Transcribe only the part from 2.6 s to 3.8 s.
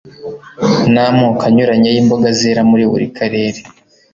muri buri karere,